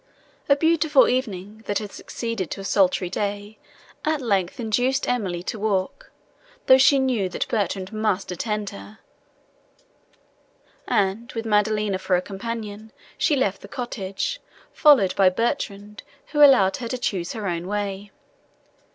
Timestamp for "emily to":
5.07-5.59